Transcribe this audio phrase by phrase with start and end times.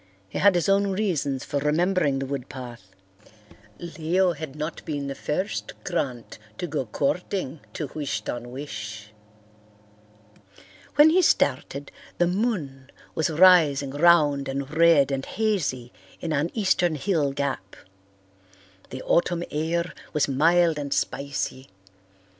[0.27, 2.95] He had his own reasons for remembering the wood path.
[3.77, 9.13] Leo had not been the first Grant to go courting to Wish ton wish.
[10.95, 16.95] When he started, the moon was rising round and red and hazy in an eastern
[16.95, 17.75] hill gap.
[18.89, 21.69] The autumn air was mild and spicy.